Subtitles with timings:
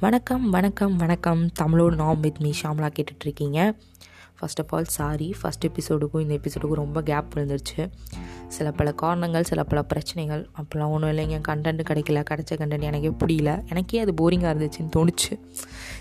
[0.00, 1.50] வணக்கம் வணக்கம் வணக்கம்.
[1.52, 3.76] தமிழோடு நாம் வித் மீ ஷாம்லா கேட்டுட்ருக்கீங்க.
[4.38, 7.90] First of all sorry first எபிசோடுக்கும் இந்த எபிசோடுக்கும் ரொம்ப கேப் விழுந்துருச்சு.
[8.48, 10.50] சில பல காரணங்கள் சில பல பிரச்சனைகள்.
[10.58, 11.38] அப்போல்லாம் ஒன்றும் இல்லைங்க.
[11.48, 13.62] கண்டென்ட் கிடைக்கல கிடைச்ச கண்டென்ட் எனக்கே புரியல.
[13.68, 15.38] எனக்கே அது போரிங்காக இருந்துச்சுன்னு தோணுச்சு.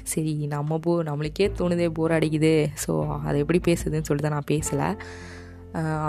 [0.03, 2.67] சரி நம்ம போ நம்மளுக்கே தோணுதே போர் அடிக்குது.
[2.87, 4.89] ஸோ அதை எப்படி பேசுதுன்னு சொல்லிட்டு தான் நான் பேசலை.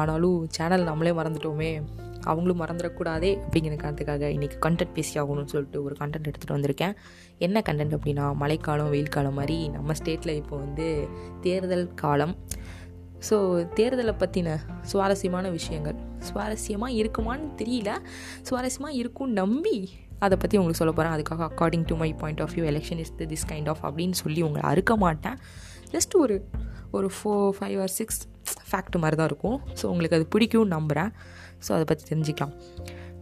[0.01, 1.83] ஆனாலும் சேனல் நம்மளே மறந்துட்டோமே.
[2.31, 6.95] அவங்களும் மறந்துடக்கூடாதே அப்படிங்கிற காரணத்துக்காக இன்றைக்கி கண்டென்ட் பேசி ஆகணும்னு சொல்லிட்டு ஒரு கண்டென்ட் எடுத்துகிட்டு வந்திருக்கேன்.
[7.47, 10.87] என்ன கண்டென்ட் அப்படின்னா மழைக்காலம் வெயில் காலம் மாதிரி நம்ம ஸ்டேட்டில் இப்போ வந்து
[11.47, 12.35] தேர்தல் காலம்.
[13.29, 13.37] ஸோ
[13.79, 14.49] தேர்தலை பற்றின
[14.91, 15.97] சுவாரஸ்யமான விஷயங்கள்.
[16.29, 17.93] சுவாரஸ்யமாக இருக்குமான்னு தெரியல.
[18.49, 19.77] சுவாரஸ்யமாக இருக்கும்னு நம்பி
[20.25, 23.47] அதை பற்றி உங்களுக்கு சொல்ல போகிறேன் அதுக்காக according to my point of view election is this
[23.51, 25.37] kind of அப்படின்னு சொல்லி உங்களை அறுக்க மாட்டேன்.
[25.95, 26.37] ஜஸ்ட் ஒரு
[26.97, 28.21] ஒரு four five or six
[28.69, 29.59] fact மாதிரி தான் இருக்கும்.
[29.81, 31.11] ஸோ உங்களுக்கு அது பிடிக்கும்னு நம்புகிறேன்
[31.67, 32.55] ஸோ அதை பற்றி தெரிஞ்சுக்கலாம்.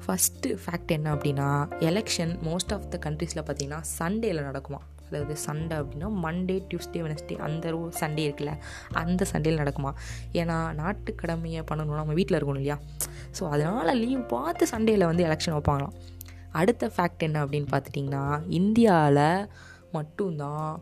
[0.05, 1.49] ஃபஸ்ட்டு ஃபேக்ட் என்ன அப்படின்னா
[1.91, 4.81] எலெக்ஷன் மோஸ்ட் ஆஃப் த கண்ட்ரீஸில் பார்த்தீங்கன்னா சண்டேயில் நடக்குமா?
[5.09, 8.53] அதாவது சண்டே அப்படின்னா மண்டே டியூஸ்டே வெனஸ்டே அந்த ரோ சண்டே இருக்குல்ல
[9.03, 9.91] அந்த சண்டேயில் நடக்குமா?
[10.41, 12.79] ஏன்னா நாட்டு கடமையை பண்ணணும்னா நம்ம வீட்டில் இருக்கணும் இல்லையா?
[13.39, 15.95] ஸோ அதனால் லீவ் பார்த்து சண்டேயில் வந்து எலெக்ஷன் வைப்பாங்களாம்.
[16.61, 18.25] அடுத்த ஃபேக்ட் என்ன அப்படின்னு பார்த்துட்டிங்கன்னா
[18.61, 19.27] இந்தியாவில்
[19.97, 20.73] மட்டும்தான்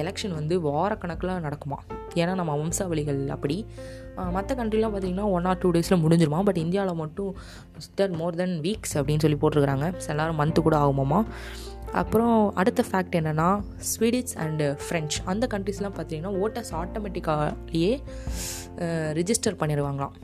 [0.00, 1.78] எலெக்ஷன் வந்து வாரக்கணக்கில் நடக்குமா?
[2.22, 3.56] ஏன்னா நம்ம வம்சாவளிகள் அப்படி.
[4.36, 6.40] மற்ற கண்ட்ரிலாம் பார்த்திங்கன்னா ஒன் ஆர் டூ டேஸில் முடிஞ்சிருமா?
[6.48, 7.30] பட் இந்தியாவில் மட்டும்
[7.76, 9.88] மிஸ்டர் மோர் தென் வீக்ஸ் அப்படின்னு சொல்லி போட்டிருக்கிறாங்க.
[10.12, 11.20] எல்லோரும் மந்த்து கூட ஆகுமாமா?
[12.02, 13.48] அப்புறம் அடுத்த ஃபேக்ட் என்னென்னா
[13.90, 17.92] ஸ்வீடிஷ் அண்டு ஃப்ரெஞ்ச் அந்த கண்ட்ரிஸ்லாம் பார்த்திங்கன்னா ஓட்டர்ஸ் ஆட்டோமேட்டிக்காலேயே
[19.20, 20.14] ரிஜிஸ்டர் பண்ணிடுவாங்களாம்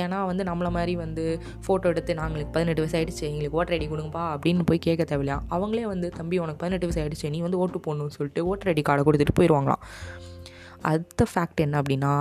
[0.00, 1.24] ஏன்னா வந்து நம்மளை மாதிரி வந்து
[1.64, 5.84] ஃபோட்டோ எடுத்து நாங்களுக்கு பதினெட்டு வயசு ஆகிடுச்சு எங்களுக்கு ஓட்டர் ஐடி கொடுங்கப்பா அப்படின்னு போய் கேட்க தேவையில்லையா அவங்களே
[5.92, 9.36] வந்து தம்பி உனக்கு பதினெட்டு வயசு ஆகிடுச்சு நீ வந்து ஓட்டு போடணும்னு சொல்லிட்டு ஓட்டர் ஐடி கார்டை கொடுத்துட்டு
[9.40, 9.82] போயிடுவாங்களாம்
[10.90, 12.12] அடுத்த ஃபேக்ட் என்ன அப்படின்னா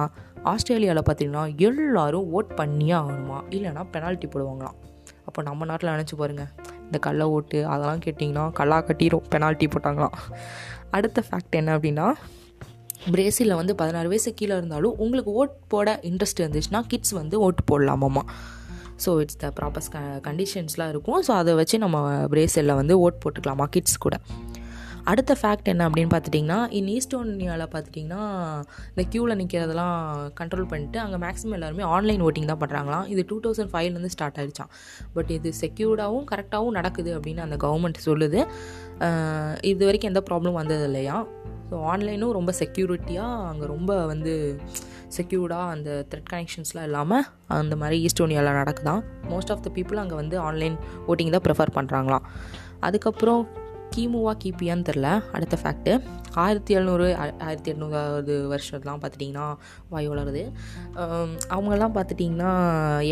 [0.52, 3.40] ஆஸ்திரேலியாவில் பார்த்தீங்கன்னா எல்லோரும் ஓட் பண்ணியே ஆகணுமா?
[3.56, 4.78] இல்லைனா பெனால்ட்டி போடுவாங்களாம்.
[5.26, 6.52] அப்போ நம்ம நாட்டில் நினச்சி பாருங்கள்
[6.86, 10.16] இந்த கள்ள ஓட்டு அதெல்லாம் கேட்டிங்கன்னா கல்லா கட்டிடும் பெனால்ட்டி போட்டாங்களாம்.
[10.98, 12.08] அடுத்த ஃபேக்ட் என்ன அப்படின்னா
[13.14, 18.23] பிரேசிலில் வந்து பதினாறு வயசு கீழே இருந்தாலும் உங்களுக்கு ஓட் போட இன்ட்ரெஸ்ட் இருந்துச்சுன்னா கிட்ஸ் வந்து ஓட்டு போடலாமாம்மா.
[19.05, 21.20] ஸோ இட்ஸ் த ப்ராப்பர்ஸ் க கண்டிஷன்ஸ்லாம் இருக்கும்.
[21.28, 24.17] ஸோ அதை வச்சு நம்ம பிரேசிலில் வந்து ஓட் போட்டுக்கலாமா கிட்ஸ் கூட.
[25.04, 28.20] அடுத்த ஃபேக்ட் என்ன அப்படின்னு பார்த்துட்டிங்கன்னா இன் ஈஸ்டோனியாவில் பார்த்துட்டிங்கன்னா
[28.89, 29.95] இந்த க்யூவில் நிற்கிறதெல்லாம்
[30.39, 34.72] கண்ட்ரோல் பண்ணிட்டு அங்கே மேக்ஸிமம் எல்லாருமே ஆன்லைன் ஓட்டிங் தான் பண்ணுறாங்களாம் இது டூ தௌசண்ட் ஃபைவ்லேருந்து ஸ்டார்ட் ஆகிடுச்சான்
[35.14, 38.40] பட் இது செக்யூர்டாகவும் கரெக்டாகவும் நடக்குது அப்படின்னு அந்த கவர்மெண்ட் சொல்லுது.
[39.61, 41.26] இது வரைக்கும் எந்த ப்ராப்ளம் வந்தது இல்லையா?
[41.72, 44.60] ஸோ ஆன்லைனும் ரொம்ப செக்யூரிட்டியாக அங்கே ரொம்ப வந்து
[45.17, 50.40] செக்யூர்டாக அந்த த்ரெட் கனெக்ஷன்ஸ்லாம் இல்லாமல் அந்த மாதிரி ஈஸ்டோனியாவில் நடக்குதான் மோஸ்ட் ஆஃப் த பீப்புள் அங்கே வந்து
[50.40, 52.28] ஆன்லைன் ஓட்டிங் தான் ப்ரிஃபர் பண்ணுறாங்களாம்
[52.80, 53.42] அதுக்கப்புறம்
[53.94, 55.08] கிமுவா கிபியான்னு தெரில.
[55.36, 55.94] அடுத்த ஃபேக்ட்டு
[56.44, 57.06] ஆயிரத்தி எழுநூறு
[57.46, 59.48] ஆயிரத்தி எட்நூறாவது வருஷத்துலாம் பார்த்துட்டிங்கன்னா
[59.94, 60.44] வாய் வளருது.
[61.56, 62.52] அவங்கெல்லாம் பார்த்துட்டிங்கன்னா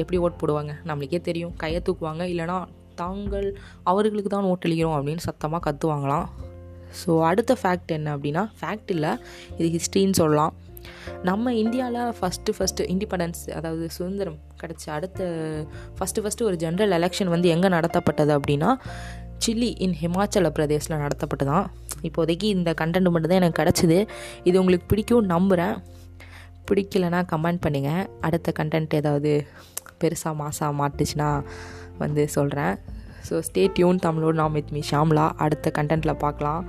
[0.01, 0.73] எப்படி ஓட் போடுவாங்க?
[0.89, 1.53] நம்மளுக்கே தெரியும்.
[1.63, 2.25] கையை தூக்குவாங்க.
[2.33, 2.57] இல்லைனா
[3.01, 3.49] தாங்கள்
[3.91, 6.27] அவர்களுக்கு தான் ஓட்டளிக்கிறோம் அப்படின்னு சத்தமாக கற்றுவாங்களாம்
[7.01, 9.11] ஸோ அடுத்த ஃபேக்ட் என்ன அப்படின்னா ஃபேக்ட் இல்லை
[9.59, 10.53] இது ஹிஸ்ட்ரின்னு சொல்லலாம்.
[11.27, 15.27] நம்ம இந்தியாவில் ஃபஸ்ட்டு ஃபஸ்ட்டு இண்டிபெண்டன்ஸ் அதாவது சுதந்திரம் கிடச்ச அடுத்த
[15.97, 18.71] ஃபஸ்ட்டு ஃபஸ்ட்டு ஒரு ஜென்ரல் எலெக்ஷன் வந்து எங்கே நடத்தப்பட்டது அப்படின்னா
[19.45, 21.65] சில்லி இன் ஹிமாச்சல பிரதேஷில் நடத்தப்பட்டு தான்
[22.07, 23.97] இப்போதைக்கு இந்த கண்டென்ட் மட்டும் தான் எனக்கு கிடச்சிது.
[24.49, 25.75] இது உங்களுக்கு பிடிக்கும் நம்புகிறேன்
[26.69, 29.31] பிடிக்கலனா கமெண்ட் பண்ணுங்கள் அடுத்த கண்டென்ட் ஏதாவது
[30.01, 31.29] பெருசாக மாசாக மாட்டுச்சுன்னா
[32.01, 32.75] வந்து சொல்கிறேன்
[33.27, 35.25] ஸோ ஸ்டே டியூன் தமிழோடு நாம் வித் மீ ஷாம்லா.
[35.45, 36.61] அடுத்த கண்டென்ட்டில் பார்க்கலாம்.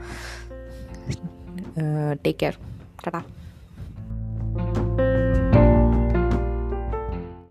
[2.24, 2.58] டேக் கேர்
[3.04, 3.20] டடா.